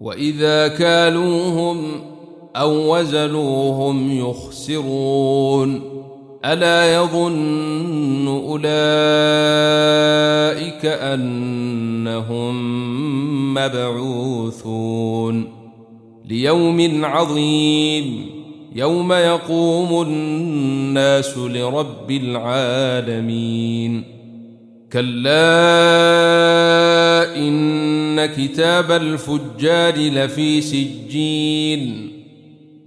وإذا 0.01 0.67
كالوهم 0.67 2.01
أو 2.55 2.97
وزنوهم 2.97 4.19
يخسرون 4.19 6.00
ألا 6.45 6.93
يظن 6.93 8.27
أولئك 8.27 8.61
أنهم 10.85 12.53
مبعوثون 13.53 15.47
ليوم 16.25 17.05
عظيم 17.05 18.25
يوم 18.75 19.13
يقوم 19.13 20.01
الناس 20.01 21.37
لرب 21.37 22.11
العالمين 22.11 24.03
كلا 24.93 25.41
إن 27.37 28.25
كتاب 28.25 28.91
الفجار 28.91 29.95
لفي 29.97 30.61
سجين 30.61 32.11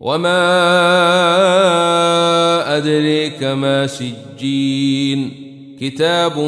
وما 0.00 0.44
أدريك 2.76 3.42
ما 3.42 3.86
سجين. 3.86 5.30
كتاب 5.80 6.38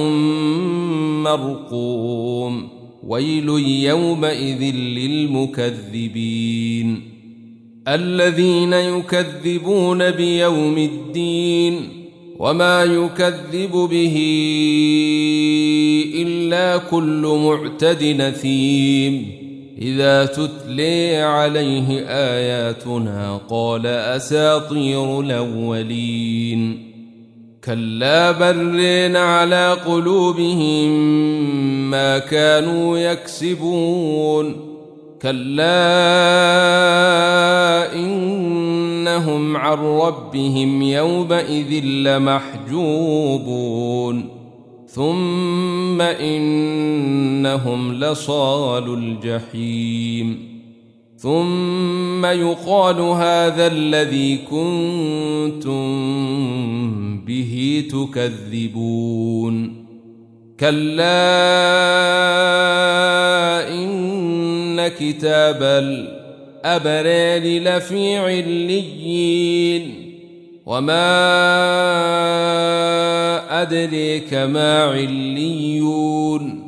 مرقوم. 1.22 2.68
ويل 3.06 3.48
يومئذ 3.68 4.74
للمكذبين. 4.74 7.00
الذين 7.88 8.72
يكذبون 8.72 10.10
بيوم 10.10 10.78
الدين. 10.78 11.80
وما 12.38 12.84
يكذب 12.84 13.72
به 13.72 14.16
إلا 16.14 16.76
كل 16.76 17.38
معتد 17.44 18.04
نثيم. 18.04 19.45
إذا 19.82 20.24
تتلي 20.24 21.16
عليه 21.16 22.06
آياتنا 22.08 23.40
قال 23.50 23.86
أساطير 23.86 25.20
الأولين. 25.20 26.92
كلا 27.64 28.32
برين 28.32 29.16
على 29.16 29.76
قلوبهم 29.86 30.90
ما 31.90 32.18
كانوا 32.18 32.98
يكسبون. 32.98 34.56
كلا 35.22 35.66
إنهم 37.94 39.56
عن 39.56 39.78
ربهم 39.78 40.82
يومئذ 40.82 41.84
لمحجوبون. 41.84 43.36
ثم 44.96 46.00
انهم 46.00 47.94
لصال 47.94 48.94
الجحيم 48.94 50.56
ثم 51.16 52.26
يقال 52.26 53.00
هذا 53.00 53.66
الذي 53.66 54.36
كنتم 54.36 55.76
به 57.26 57.84
تكذبون 57.90 59.86
كلا 60.60 61.28
ان 63.68 64.88
كتاب 64.88 65.62
الابرار 65.62 67.42
لفي 67.58 68.16
عليين 68.16 69.94
وما 70.66 71.56
أدريك 73.48 74.34
ما 74.34 74.82
عليون. 74.82 76.62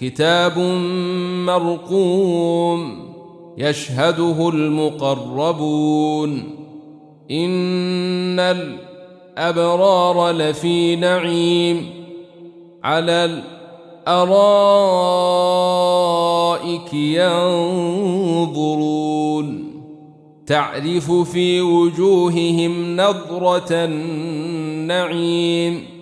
كتاب 0.00 0.58
مرقوم 1.46 3.08
يشهده 3.58 4.48
المقربون. 4.48 6.42
إن 7.30 8.40
الأبرار 8.40 10.30
لفي 10.30 10.96
نعيم. 10.96 11.86
على 12.84 13.42
الأرائك 14.06 16.94
ينظرون. 16.94 19.72
تعرف 20.46 21.12
في 21.12 21.60
وجوههم 21.60 22.96
نضرة 22.96 23.68
النعيم. 23.70 26.01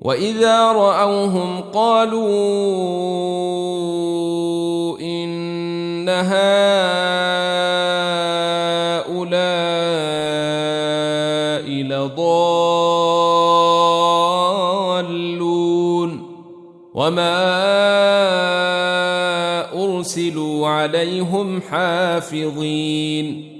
واذا 0.00 0.72
راوهم 0.72 1.60
قالوا 1.60 2.30
ان 5.00 6.08
هؤلاء 6.08 6.40
لضالون 11.82 12.40
وما 16.94 17.50
ارسلوا 19.84 20.68
عليهم 20.68 21.60
حافظين 21.60 23.59